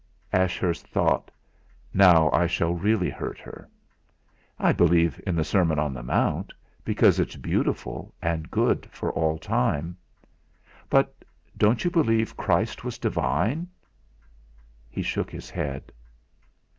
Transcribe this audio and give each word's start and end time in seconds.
Ashurst 0.33 0.87
thought: 0.87 1.29
'Now 1.93 2.31
I 2.31 2.47
shall 2.47 2.73
really 2.73 3.11
hurt 3.11 3.37
her!' 3.37 3.69
"I 4.57 4.73
believe 4.73 5.21
in 5.27 5.35
the 5.35 5.43
Sermon 5.43 5.77
on 5.77 5.93
the 5.93 6.01
Mount, 6.01 6.53
because 6.83 7.19
it's 7.19 7.35
beautiful 7.35 8.11
and 8.19 8.49
good 8.49 8.87
for 8.91 9.11
all 9.11 9.37
time." 9.37 9.95
"But 10.89 11.13
don't 11.55 11.83
you 11.85 11.91
believe 11.91 12.35
Christ 12.35 12.83
was 12.83 12.97
divine?" 12.97 13.67
He 14.89 15.03
shook 15.03 15.29
his 15.29 15.51
head. 15.51 15.91